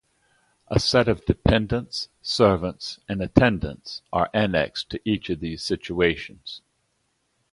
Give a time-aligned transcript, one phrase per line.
[0.67, 6.63] A set of dependents, servants, and attendants are annexed to each of these situations.